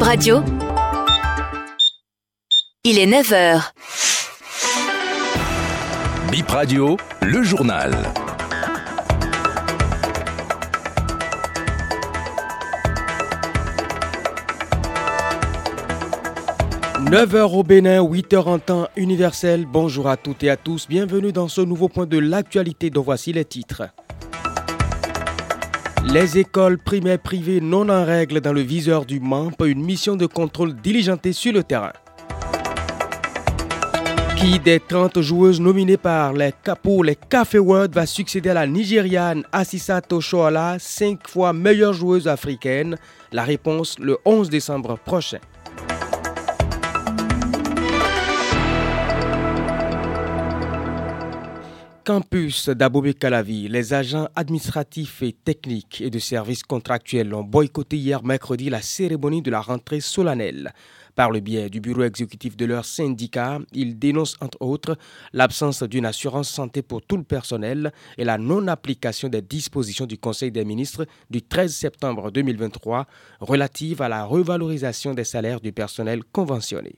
Bib 0.00 0.06
Radio. 0.06 0.40
Il 2.84 2.98
est 2.98 3.06
9h. 3.06 3.72
Bip 6.30 6.48
Radio, 6.48 6.96
le 7.20 7.42
journal. 7.42 7.92
«9h 17.04 17.54
au 17.54 17.62
Bénin, 17.62 18.02
8h 18.02 18.38
en 18.38 18.58
temps 18.58 18.88
universel. 18.96 19.66
Bonjour 19.70 20.08
à 20.08 20.16
toutes 20.16 20.42
et 20.44 20.48
à 20.48 20.56
tous. 20.56 20.88
Bienvenue 20.88 21.32
dans 21.32 21.48
ce 21.48 21.60
nouveau 21.60 21.90
point 21.90 22.06
de 22.06 22.16
l'actualité 22.16 22.88
dont 22.88 23.02
voici 23.02 23.34
les 23.34 23.44
titres. 23.44 23.82
Les 26.06 26.38
écoles 26.38 26.78
primaires 26.78 27.18
privées 27.18 27.60
non 27.60 27.88
en 27.88 28.04
règle 28.04 28.40
dans 28.40 28.52
le 28.52 28.62
viseur 28.62 29.04
du 29.04 29.20
MAMP, 29.20 29.64
une 29.66 29.84
mission 29.84 30.16
de 30.16 30.26
contrôle 30.26 30.74
diligentée 30.74 31.32
sur 31.32 31.52
le 31.52 31.62
terrain. 31.62 31.92
Qui 34.36 34.58
des 34.58 34.80
30 34.80 35.20
joueuses 35.20 35.60
nominées 35.60 35.98
par 35.98 36.32
les 36.32 36.52
pour 36.82 37.04
les 37.04 37.14
Café 37.14 37.58
World 37.58 37.94
va 37.94 38.06
succéder 38.06 38.48
à 38.48 38.54
la 38.54 38.66
Nigériane 38.66 39.44
Assisa 39.52 40.00
Toshoala, 40.00 40.78
5 40.78 41.28
fois 41.28 41.52
meilleure 41.52 41.92
joueuse 41.92 42.26
africaine? 42.26 42.96
La 43.32 43.44
réponse 43.44 43.98
le 43.98 44.16
11 44.24 44.48
décembre 44.48 44.98
prochain. 44.98 45.40
Campus 52.04 52.70
d'Abobé 52.70 53.12
Calavi, 53.12 53.68
les 53.68 53.92
agents 53.92 54.28
administratifs 54.34 55.22
et 55.22 55.32
techniques 55.32 56.00
et 56.00 56.08
de 56.08 56.18
services 56.18 56.62
contractuels 56.62 57.34
ont 57.34 57.44
boycotté 57.44 57.98
hier 57.98 58.24
mercredi 58.24 58.70
la 58.70 58.80
cérémonie 58.80 59.42
de 59.42 59.50
la 59.50 59.60
rentrée 59.60 60.00
solennelle. 60.00 60.72
Par 61.14 61.30
le 61.30 61.40
biais 61.40 61.68
du 61.68 61.80
bureau 61.80 62.02
exécutif 62.02 62.56
de 62.56 62.64
leur 62.64 62.84
syndicat, 62.84 63.58
ils 63.72 63.98
dénoncent 63.98 64.38
entre 64.40 64.62
autres 64.62 64.96
l'absence 65.32 65.82
d'une 65.82 66.06
assurance 66.06 66.48
santé 66.48 66.82
pour 66.82 67.02
tout 67.02 67.18
le 67.18 67.24
personnel 67.24 67.92
et 68.16 68.24
la 68.24 68.38
non-application 68.38 69.28
des 69.28 69.42
dispositions 69.42 70.06
du 70.06 70.16
Conseil 70.16 70.50
des 70.50 70.64
ministres 70.64 71.06
du 71.28 71.42
13 71.42 71.74
septembre 71.74 72.30
2023 72.30 73.06
relatives 73.40 74.00
à 74.00 74.08
la 74.08 74.24
revalorisation 74.24 75.12
des 75.12 75.24
salaires 75.24 75.60
du 75.60 75.72
personnel 75.72 76.22
conventionné. 76.24 76.96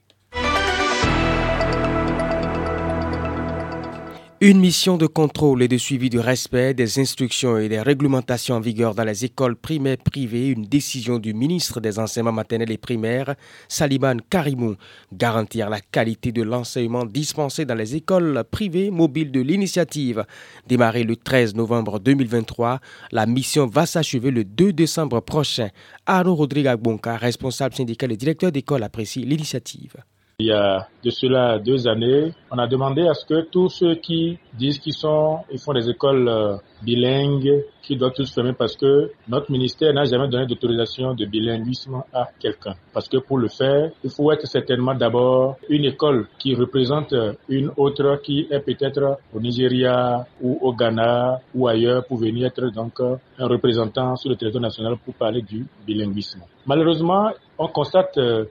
Une 4.45 4.59
mission 4.59 4.97
de 4.97 5.07
contrôle 5.07 5.63
et 5.63 5.69
de 5.69 5.77
suivi 5.77 6.09
du 6.09 6.19
respect 6.19 6.73
des 6.73 6.99
instructions 6.99 7.57
et 7.57 7.69
des 7.69 7.79
réglementations 7.79 8.55
en 8.55 8.59
vigueur 8.59 8.93
dans 8.93 9.05
les 9.05 9.23
écoles 9.23 9.55
primaires 9.55 9.95
privées, 9.95 10.49
une 10.49 10.65
décision 10.65 11.17
du 11.17 11.33
ministre 11.33 11.79
des 11.79 11.97
enseignements 11.97 12.33
maternels 12.33 12.69
et 12.69 12.77
primaires, 12.77 13.35
Saliman 13.69 14.17
Karimou, 14.29 14.75
garantir 15.13 15.69
la 15.69 15.79
qualité 15.79 16.33
de 16.33 16.41
l'enseignement 16.41 17.05
dispensé 17.05 17.63
dans 17.63 17.73
les 17.73 17.95
écoles 17.95 18.43
privées 18.51 18.91
mobiles 18.91 19.31
de 19.31 19.39
l'initiative. 19.39 20.25
Démarrée 20.67 21.05
le 21.05 21.15
13 21.15 21.55
novembre 21.55 22.01
2023, 22.01 22.81
la 23.13 23.25
mission 23.25 23.65
va 23.65 23.85
s'achever 23.85 24.29
le 24.29 24.43
2 24.43 24.73
décembre 24.73 25.21
prochain. 25.21 25.69
Arnaud 26.05 26.35
Rodrigue 26.35 26.75
Bonka, 26.75 27.15
responsable 27.15 27.75
syndical 27.75 28.11
et 28.11 28.17
directeur 28.17 28.51
d'école, 28.51 28.83
apprécie 28.83 29.21
l'initiative. 29.21 29.95
Il 30.39 30.47
y 30.47 30.51
a 30.51 30.87
de 31.03 31.09
cela 31.11 31.59
deux 31.59 31.87
années, 31.87 32.33
on 32.49 32.57
a 32.57 32.67
demandé 32.67 33.07
à 33.07 33.13
ce 33.13 33.25
que 33.25 33.41
tous 33.41 33.69
ceux 33.69 33.95
qui 33.95 34.39
disent 34.53 34.79
qu'ils 34.79 34.93
sont, 34.93 35.39
ils 35.51 35.59
font 35.59 35.73
des 35.73 35.89
écoles 35.89 36.59
bilingues, 36.83 37.63
qui 37.83 37.97
doivent 37.97 38.13
tous 38.13 38.33
fermer 38.33 38.53
parce 38.53 38.75
que 38.77 39.11
notre 39.27 39.51
ministère 39.51 39.93
n'a 39.93 40.05
jamais 40.05 40.27
donné 40.29 40.45
d'autorisation 40.45 41.13
de 41.13 41.25
bilinguisme 41.25 42.01
à 42.13 42.29
quelqu'un. 42.39 42.75
Parce 42.93 43.09
que 43.09 43.17
pour 43.17 43.37
le 43.37 43.49
faire, 43.49 43.91
il 44.03 44.09
faut 44.09 44.31
être 44.31 44.47
certainement 44.47 44.95
d'abord 44.95 45.57
une 45.69 45.85
école 45.85 46.27
qui 46.39 46.55
représente 46.55 47.13
une 47.49 47.71
autre 47.77 48.19
qui 48.23 48.47
est 48.49 48.59
peut-être 48.61 49.17
au 49.33 49.39
Nigeria 49.39 50.25
ou 50.41 50.57
au 50.61 50.73
Ghana 50.73 51.41
ou 51.53 51.67
ailleurs 51.67 52.05
pour 52.05 52.17
venir 52.17 52.47
être 52.47 52.67
donc 52.73 52.99
un 53.01 53.47
représentant 53.47 54.15
sur 54.15 54.29
le 54.29 54.35
territoire 54.37 54.61
national 54.61 54.95
pour 55.03 55.13
parler 55.13 55.41
du 55.41 55.65
bilinguisme. 55.85 56.41
Malheureusement, 56.65 57.31
on 57.57 57.67
constate 57.67 58.17
euh, 58.17 58.45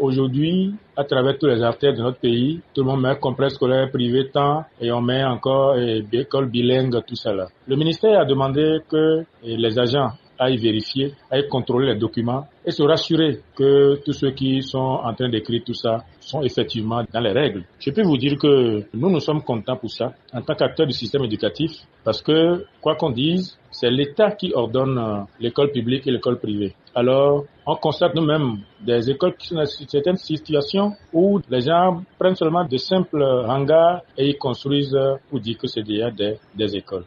aujourd'hui, 0.00 0.74
à 0.96 1.04
travers 1.04 1.38
tous 1.38 1.46
les 1.46 1.62
artères 1.62 1.92
de 1.94 2.00
notre 2.02 2.18
pays, 2.18 2.60
tout 2.74 2.80
le 2.82 2.86
monde 2.86 3.02
met 3.02 3.16
complexe 3.18 3.54
scolaire 3.54 3.90
privé 3.90 4.30
tant 4.32 4.64
et 4.80 4.90
on 4.90 5.00
met 5.02 5.22
encore 5.24 5.74
euh, 5.76 6.00
école 6.12 6.46
bilingue, 6.46 6.96
tout 7.06 7.14
ça 7.14 7.32
là. 7.32 7.46
Ministère 7.78 8.20
a 8.20 8.24
demandé 8.24 8.78
que 8.88 8.96
euh, 8.96 9.24
les 9.42 9.78
agents 9.78 10.10
aillent 10.38 10.56
vérifier, 10.56 11.14
aillent 11.30 11.48
contrôler 11.48 11.88
les 11.92 11.98
documents 11.98 12.46
et 12.64 12.70
se 12.70 12.82
rassurer 12.82 13.40
que 13.56 13.96
tous 14.04 14.12
ceux 14.12 14.30
qui 14.30 14.62
sont 14.62 14.78
en 15.02 15.12
train 15.14 15.28
d'écrire 15.28 15.62
tout 15.64 15.74
ça 15.74 16.04
sont 16.20 16.42
effectivement 16.42 17.02
dans 17.12 17.20
les 17.20 17.32
règles. 17.32 17.64
Je 17.80 17.90
peux 17.90 18.02
vous 18.02 18.16
dire 18.16 18.36
que 18.38 18.84
nous, 18.94 19.10
nous 19.10 19.20
sommes 19.20 19.42
contents 19.42 19.76
pour 19.76 19.90
ça 19.90 20.12
en 20.32 20.42
tant 20.42 20.54
qu'acteurs 20.54 20.86
du 20.86 20.92
système 20.92 21.24
éducatif 21.24 21.72
parce 22.04 22.22
que, 22.22 22.64
quoi 22.80 22.94
qu'on 22.94 23.10
dise, 23.10 23.58
c'est 23.70 23.90
l'État 23.90 24.30
qui 24.32 24.52
ordonne 24.54 24.98
euh, 24.98 25.22
l'école 25.40 25.70
publique 25.72 26.06
et 26.06 26.10
l'école 26.10 26.38
privée. 26.38 26.74
Alors, 26.94 27.44
on 27.66 27.76
constate 27.76 28.14
nous-mêmes 28.14 28.58
des 28.80 29.10
écoles 29.10 29.36
qui 29.36 29.48
sont 29.48 29.56
dans 29.56 29.66
certaines 29.66 30.16
situations 30.16 30.92
où 31.12 31.38
les 31.50 31.60
gens 31.60 32.02
prennent 32.18 32.34
seulement 32.34 32.64
de 32.64 32.76
simples 32.76 33.22
hangars 33.22 34.02
et 34.16 34.28
ils 34.28 34.38
construisent 34.38 34.98
pour 35.28 35.40
dire 35.40 35.58
que 35.58 35.66
c'est 35.66 35.82
déjà 35.82 36.10
des 36.10 36.76
écoles. 36.76 37.04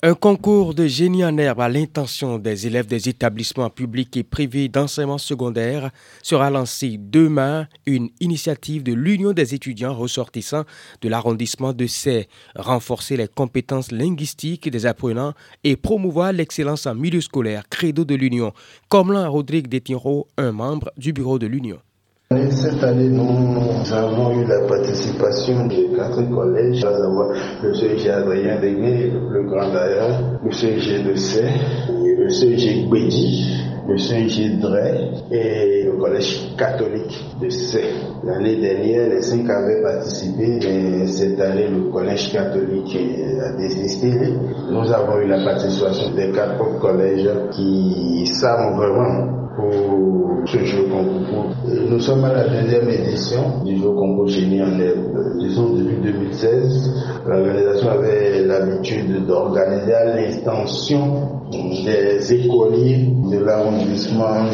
Un 0.00 0.14
concours 0.14 0.74
de 0.74 0.86
génie 0.86 1.24
en 1.24 1.36
herbe 1.38 1.60
à 1.60 1.68
l'intention 1.68 2.38
des 2.38 2.68
élèves 2.68 2.86
des 2.86 3.08
établissements 3.08 3.68
publics 3.68 4.16
et 4.16 4.22
privés 4.22 4.68
d'enseignement 4.68 5.18
secondaire 5.18 5.90
sera 6.22 6.50
lancé 6.50 6.98
demain, 7.00 7.66
une 7.84 8.08
initiative 8.20 8.84
de 8.84 8.92
l'Union 8.92 9.32
des 9.32 9.56
étudiants 9.56 9.96
ressortissants 9.96 10.62
de 11.00 11.08
l'arrondissement 11.08 11.72
de 11.72 11.88
Say, 11.88 12.28
renforcer 12.54 13.16
les 13.16 13.26
compétences 13.26 13.90
linguistiques 13.90 14.70
des 14.70 14.86
apprenants 14.86 15.34
et 15.64 15.74
promouvoir 15.74 16.32
l'excellence 16.32 16.86
en 16.86 16.94
milieu 16.94 17.20
scolaire, 17.20 17.68
credo 17.68 18.04
de 18.04 18.14
l'Union, 18.14 18.52
comme 18.88 19.10
l'a 19.10 19.26
Rodrigue 19.26 19.66
Détiro, 19.66 20.28
un 20.36 20.52
membre 20.52 20.92
du 20.96 21.12
bureau 21.12 21.40
de 21.40 21.48
l'Union. 21.48 21.80
Cette 22.30 22.84
année, 22.84 23.08
nous 23.08 23.90
avons 23.90 24.38
eu 24.38 24.44
la 24.44 24.60
participation 24.66 25.66
de 25.66 25.96
quatre 25.96 26.28
collèges, 26.28 26.84
à 26.84 26.92
savoir 26.92 27.32
le 27.62 27.72
CEG 27.72 28.06
Adrien 28.06 28.60
Degué, 28.60 29.10
le 29.30 29.44
Grand 29.44 29.72
d'ailleurs, 29.72 30.38
le 30.44 30.52
CEG 30.52 31.08
de 31.08 31.14
Say, 31.14 31.50
le 31.88 32.28
CEG 32.28 32.86
Gbedi, 32.86 33.64
le 33.88 33.96
CEG 33.96 34.60
Dray 34.60 35.10
et 35.30 35.84
le 35.84 35.92
collège 35.92 36.54
catholique 36.58 37.18
de 37.40 37.48
Say. 37.48 37.94
L'année 38.22 38.60
dernière, 38.60 39.08
les 39.08 39.22
cinq 39.22 39.48
avaient 39.48 39.80
participé, 39.80 40.58
mais 40.62 41.06
cette 41.06 41.40
année, 41.40 41.68
le 41.68 41.90
collège 41.90 42.30
catholique 42.30 42.94
a 43.40 43.56
désisté. 43.56 44.12
Nous 44.70 44.92
avons 44.92 45.18
eu 45.20 45.28
la 45.28 45.42
participation 45.42 46.14
des 46.14 46.30
quatre 46.32 46.78
collèges 46.78 47.30
qui 47.52 48.26
savent 48.26 48.76
vraiment 48.76 49.37
pour 49.58 50.46
ce 50.46 50.58
jeu 50.58 50.84
concours. 50.84 51.50
Nous 51.90 51.98
sommes 51.98 52.24
à 52.24 52.32
la 52.32 52.48
deuxième 52.48 52.88
édition 52.88 53.64
du 53.64 53.76
jeu 53.76 53.90
concours 53.90 54.28
génie 54.28 54.62
en 54.62 54.78
herbe. 54.78 55.36
Disons 55.40 55.74
depuis 55.74 55.96
2016, 56.00 56.94
l'organisation 57.26 57.90
avait 57.90 58.44
l'habitude 58.44 59.26
d'organiser 59.26 59.94
à 59.94 60.14
l'extension 60.14 61.40
des 61.50 62.32
écoliers 62.32 63.08
de 63.32 63.44
l'arrondissement 63.44 64.28
un 64.28 64.48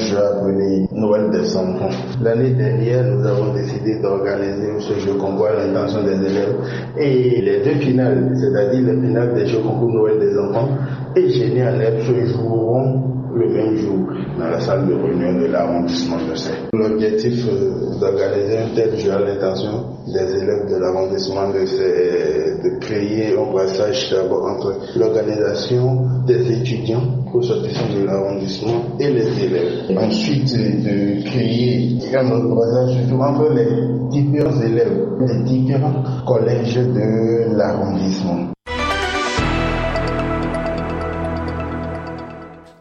Noël 0.92 1.30
des 1.30 1.54
enfants. 1.54 1.90
L'année 2.22 2.54
dernière, 2.54 3.04
nous 3.04 3.26
avons 3.26 3.52
décidé 3.52 4.00
d'organiser 4.00 4.68
ce 4.80 4.94
jeu 5.00 5.14
concours 5.14 5.48
à 5.48 5.66
l'intention 5.66 6.02
des 6.02 6.16
élèves 6.30 6.56
et 6.98 7.42
les 7.42 7.62
deux 7.62 7.78
finales, 7.80 8.32
c'est-à-dire 8.34 8.80
les 8.80 9.06
finales 9.06 9.34
des 9.34 9.46
jeux 9.46 9.60
concours 9.60 9.92
Noël 9.92 10.18
des 10.18 10.38
enfants 10.38 10.70
et 11.14 11.28
génie 11.28 11.62
en 11.62 11.78
herbe 11.78 12.00
se 12.00 12.32
joueront 12.32 13.13
le 13.34 13.48
même 13.48 13.76
jour 13.76 14.08
dans 14.38 14.48
la 14.48 14.60
salle 14.60 14.86
de 14.86 14.94
réunion 14.94 15.40
de 15.40 15.46
l'arrondissement 15.46 16.16
de 16.28 16.34
Seine. 16.34 16.68
L'objectif 16.72 17.46
euh, 17.48 17.98
d'organiser 18.00 18.58
un 18.58 18.74
tel 18.74 18.96
jeu 18.98 19.12
à 19.12 19.20
l'intention 19.20 19.84
des 20.06 20.42
élèves 20.42 20.70
de 20.70 20.76
l'arrondissement 20.76 21.48
de 21.50 21.64
Seine 21.66 21.84
est 21.86 22.64
de 22.64 22.78
créer 22.78 23.36
un 23.36 23.52
passage 23.52 24.10
d'abord 24.10 24.46
entre 24.46 24.74
l'organisation 24.96 26.06
des 26.26 26.52
étudiants 26.52 27.02
au 27.32 27.42
sortissant 27.42 27.88
de 27.94 28.04
l'arrondissement 28.06 28.96
et 29.00 29.10
les 29.10 29.44
élèves. 29.44 29.98
Ensuite, 29.98 30.54
de 30.54 31.24
créer 31.24 31.98
un 32.16 32.30
autre 32.30 32.54
passage 32.54 32.96
entre 33.12 33.52
les 33.52 34.10
différents 34.10 34.60
élèves 34.60 35.04
des 35.26 35.42
différents 35.44 36.02
collèges 36.26 36.76
de 36.76 37.56
l'arrondissement. 37.56 38.53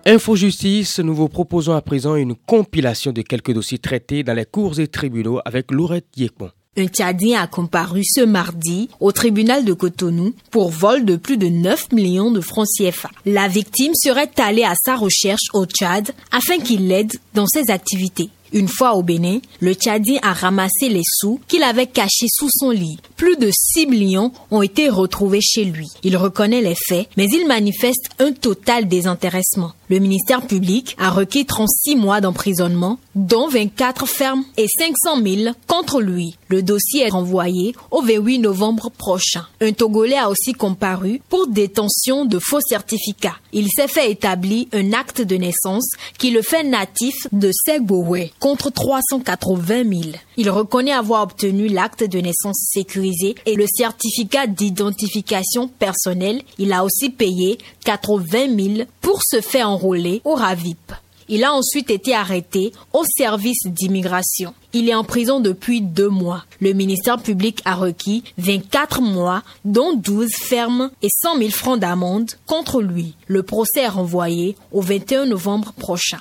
Info 0.05 0.35
Justice, 0.35 0.99
nous 0.99 1.15
vous 1.15 1.29
proposons 1.29 1.71
à 1.71 1.81
présent 1.81 2.15
une 2.15 2.35
compilation 2.35 3.13
de 3.13 3.21
quelques 3.21 3.53
dossiers 3.53 3.77
traités 3.77 4.21
dans 4.21 4.33
les 4.33 4.43
cours 4.43 4.77
et 4.81 4.89
tribunaux 4.89 5.39
avec 5.45 5.71
Laurette 5.71 6.07
Yekpon. 6.17 6.51
Un 6.75 6.87
Tchadien 6.87 7.41
a 7.41 7.47
comparu 7.47 8.01
ce 8.03 8.19
mardi 8.19 8.89
au 8.99 9.13
tribunal 9.13 9.63
de 9.63 9.71
Cotonou 9.71 10.33
pour 10.51 10.71
vol 10.71 11.05
de 11.05 11.15
plus 11.15 11.37
de 11.37 11.47
9 11.47 11.93
millions 11.93 12.31
de 12.31 12.41
francs 12.41 12.67
CFA. 12.77 13.11
La 13.25 13.47
victime 13.47 13.93
serait 13.95 14.31
allée 14.39 14.65
à 14.65 14.73
sa 14.75 14.97
recherche 14.97 15.47
au 15.53 15.65
Tchad 15.65 16.11
afin 16.33 16.57
qu'il 16.57 16.89
l'aide 16.89 17.13
dans 17.33 17.47
ses 17.47 17.71
activités. 17.71 18.29
Une 18.53 18.67
fois 18.67 18.93
au 18.93 19.01
Bénin, 19.01 19.39
le 19.61 19.73
Tchadien 19.73 20.19
a 20.21 20.31
ramassé 20.31 20.87
les 20.87 21.01
sous 21.03 21.39
qu'il 21.47 21.63
avait 21.63 21.87
cachés 21.87 22.27
sous 22.29 22.49
son 22.51 22.69
lit. 22.69 22.97
Plus 23.17 23.35
de 23.35 23.49
6 23.51 23.87
millions 23.87 24.31
ont 24.51 24.61
été 24.61 24.89
retrouvés 24.89 25.41
chez 25.41 25.65
lui. 25.65 25.89
Il 26.03 26.17
reconnaît 26.17 26.61
les 26.61 26.75
faits, 26.87 27.09
mais 27.17 27.25
il 27.25 27.47
manifeste 27.47 28.09
un 28.19 28.31
total 28.31 28.87
désintéressement. 28.87 29.73
Le 29.89 29.99
ministère 29.99 30.45
public 30.45 30.95
a 30.99 31.09
requis 31.09 31.45
36 31.45 31.95
mois 31.95 32.21
d'emprisonnement, 32.21 32.99
dont 33.15 33.47
24 33.47 34.07
fermes 34.07 34.43
et 34.57 34.67
500 34.67 35.21
000 35.23 35.55
contre 35.67 36.01
lui. 36.01 36.35
Le 36.47 36.63
dossier 36.63 37.01
est 37.01 37.09
renvoyé 37.09 37.75
au 37.91 38.01
28 38.01 38.39
novembre 38.39 38.89
prochain. 38.89 39.45
Un 39.61 39.71
Togolais 39.71 40.17
a 40.17 40.29
aussi 40.29 40.53
comparu 40.53 41.21
pour 41.29 41.47
détention 41.47 42.25
de 42.25 42.39
faux 42.39 42.61
certificats. 42.61 43.35
Il 43.51 43.67
s'est 43.69 43.87
fait 43.87 44.11
établir 44.11 44.65
un 44.73 44.93
acte 44.93 45.21
de 45.21 45.35
naissance 45.35 45.91
qui 46.17 46.31
le 46.31 46.41
fait 46.41 46.63
natif 46.63 47.27
de 47.31 47.51
Segbowe 47.51 48.29
contre 48.43 48.71
380 48.71 49.83
000. 49.89 50.01
Il 50.35 50.49
reconnaît 50.49 50.91
avoir 50.91 51.23
obtenu 51.23 51.69
l'acte 51.69 52.03
de 52.03 52.19
naissance 52.19 52.57
sécurisé 52.73 53.35
et 53.45 53.55
le 53.55 53.65
certificat 53.73 54.47
d'identification 54.47 55.69
personnelle. 55.69 56.41
Il 56.57 56.73
a 56.73 56.83
aussi 56.83 57.09
payé 57.09 57.57
80 57.85 58.73
000 58.75 58.87
pour 58.99 59.21
se 59.23 59.39
faire 59.39 59.69
enrôler 59.69 60.19
au 60.25 60.35
RAVIP. 60.35 60.91
Il 61.29 61.45
a 61.45 61.53
ensuite 61.53 61.89
été 61.89 62.13
arrêté 62.13 62.73
au 62.91 63.05
service 63.17 63.65
d'immigration. 63.65 64.53
Il 64.73 64.89
est 64.89 64.93
en 64.93 65.05
prison 65.05 65.39
depuis 65.39 65.79
deux 65.79 66.09
mois. 66.09 66.43
Le 66.59 66.73
ministère 66.73 67.19
public 67.19 67.61
a 67.63 67.75
requis 67.75 68.25
24 68.39 69.01
mois, 69.01 69.43
dont 69.63 69.93
12 69.93 70.29
fermes 70.33 70.91
et 71.01 71.07
100 71.09 71.37
000 71.37 71.49
francs 71.51 71.79
d'amende 71.79 72.31
contre 72.45 72.81
lui. 72.81 73.15
Le 73.27 73.41
procès 73.41 73.83
est 73.83 73.87
renvoyé 73.87 74.57
au 74.73 74.81
21 74.81 75.27
novembre 75.27 75.71
prochain. 75.71 76.19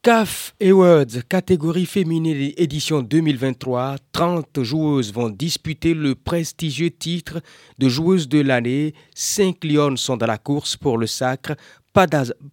CAF 0.00 0.54
Awards, 0.62 1.24
catégorie 1.28 1.84
féminine 1.84 2.52
édition 2.56 3.02
2023, 3.02 3.96
30 4.12 4.62
joueuses 4.62 5.12
vont 5.12 5.28
disputer 5.28 5.92
le 5.92 6.14
prestigieux 6.14 6.90
titre 6.92 7.40
de 7.78 7.88
joueuse 7.88 8.28
de 8.28 8.40
l'année. 8.40 8.94
5 9.16 9.64
lions 9.64 9.96
sont 9.96 10.16
dans 10.16 10.26
la 10.26 10.38
course 10.38 10.76
pour 10.76 10.98
le 10.98 11.08
sacre 11.08 11.56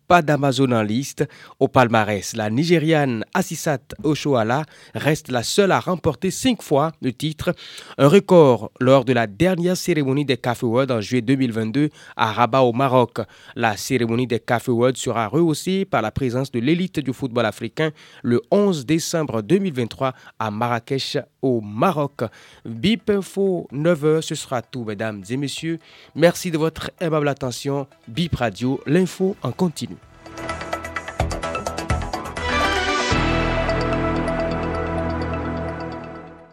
pas 0.08 0.24
d'Amazon 0.24 0.72
en 0.72 0.82
liste 0.82 1.24
au 1.60 1.68
palmarès. 1.68 2.36
La 2.36 2.50
Nigériane 2.50 3.24
Assisat 3.36 3.78
Oshoala 4.04 4.64
reste 4.96 5.30
la 5.30 5.44
seule 5.44 5.72
à 5.72 5.80
remporter 5.80 6.32
cinq 6.32 6.64
fois 6.64 6.94
le 7.02 7.14
titre, 7.14 7.54
un 8.00 8.08
record 8.08 8.72
lors 8.80 9.06
de 9.06 9.14
la 9.14 9.28
dernière 9.28 9.78
cérémonie 9.78 10.26
des 10.26 10.38
Café 10.38 10.66
World 10.66 10.90
en 10.92 11.00
juillet 11.00 11.22
2022 11.22 11.90
à 12.16 12.32
Rabat 12.32 12.64
au 12.64 12.74
Maroc. 12.74 13.20
La 13.56 13.78
cérémonie 13.78 14.26
des 14.26 14.40
Café 14.40 14.72
World 14.72 14.98
sera 14.98 15.28
rehaussée 15.28 15.86
par 15.86 16.02
la 16.02 16.10
présence 16.10 16.52
de 16.52 16.60
l'élite 16.60 17.00
du 17.00 17.14
football 17.14 17.46
africain 17.46 17.92
le 18.24 18.42
11 18.50 18.88
décembre 18.88 19.44
2023 19.44 20.14
à 20.40 20.50
Marrakech 20.50 21.18
au 21.44 21.62
Maroc. 21.62 22.24
BIP 22.66 23.12
Info 23.12 23.68
9h, 23.72 24.22
ce 24.24 24.34
sera 24.34 24.64
tout 24.64 24.86
mesdames 24.86 25.24
et 25.30 25.38
messieurs. 25.38 25.78
Merci 26.16 26.50
de 26.50 26.58
votre 26.58 26.90
aimable 27.00 27.28
attention. 27.28 27.86
BIP 28.08 28.36
Radio, 28.38 28.80
l'info 28.88 29.35
en 29.44 29.52
continu. 29.52 29.98